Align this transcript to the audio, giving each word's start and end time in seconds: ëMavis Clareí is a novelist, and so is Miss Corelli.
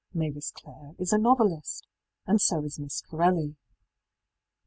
ëMavis 0.15 0.51
Clareí 0.51 0.99
is 0.99 1.13
a 1.13 1.19
novelist, 1.19 1.85
and 2.25 2.41
so 2.41 2.63
is 2.65 2.79
Miss 2.79 3.01
Corelli. 3.03 3.55